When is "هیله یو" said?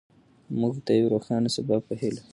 2.01-2.27